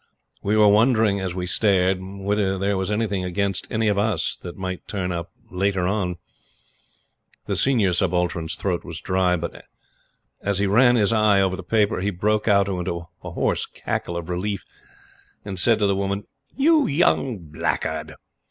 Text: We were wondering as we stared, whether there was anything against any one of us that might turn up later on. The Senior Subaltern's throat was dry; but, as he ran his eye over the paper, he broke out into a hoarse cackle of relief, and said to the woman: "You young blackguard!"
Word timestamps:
We 0.41 0.57
were 0.57 0.67
wondering 0.67 1.19
as 1.19 1.35
we 1.35 1.45
stared, 1.45 1.99
whether 2.01 2.57
there 2.57 2.75
was 2.75 2.89
anything 2.89 3.23
against 3.23 3.67
any 3.69 3.85
one 3.85 3.91
of 3.91 3.97
us 3.99 4.35
that 4.41 4.57
might 4.57 4.87
turn 4.87 5.11
up 5.11 5.29
later 5.51 5.85
on. 5.87 6.15
The 7.45 7.55
Senior 7.55 7.93
Subaltern's 7.93 8.55
throat 8.55 8.83
was 8.83 8.99
dry; 8.99 9.35
but, 9.35 9.63
as 10.41 10.57
he 10.57 10.65
ran 10.65 10.95
his 10.95 11.13
eye 11.13 11.39
over 11.39 11.55
the 11.55 11.61
paper, 11.61 11.99
he 12.01 12.09
broke 12.09 12.47
out 12.47 12.67
into 12.67 13.05
a 13.23 13.29
hoarse 13.29 13.67
cackle 13.67 14.17
of 14.17 14.27
relief, 14.27 14.65
and 15.45 15.59
said 15.59 15.77
to 15.77 15.85
the 15.85 15.95
woman: 15.95 16.23
"You 16.55 16.87
young 16.87 17.37
blackguard!" 17.37 18.15